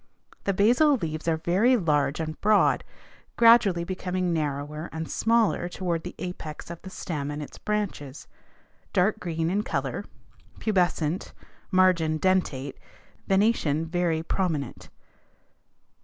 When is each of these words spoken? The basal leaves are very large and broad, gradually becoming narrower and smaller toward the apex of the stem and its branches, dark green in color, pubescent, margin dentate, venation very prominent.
The 0.45 0.53
basal 0.55 0.95
leaves 0.95 1.27
are 1.27 1.37
very 1.37 1.77
large 1.77 2.19
and 2.19 2.41
broad, 2.41 2.83
gradually 3.37 3.83
becoming 3.83 4.33
narrower 4.33 4.89
and 4.91 5.07
smaller 5.07 5.69
toward 5.69 6.01
the 6.01 6.15
apex 6.17 6.71
of 6.71 6.81
the 6.81 6.89
stem 6.89 7.29
and 7.29 7.39
its 7.39 7.59
branches, 7.59 8.27
dark 8.93 9.19
green 9.19 9.51
in 9.51 9.61
color, 9.61 10.03
pubescent, 10.59 11.33
margin 11.69 12.17
dentate, 12.17 12.79
venation 13.29 13.85
very 13.85 14.23
prominent. 14.23 14.89